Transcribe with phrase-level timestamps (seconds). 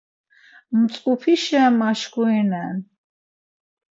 [0.77, 2.77] Mtzupişe maşǩurinen.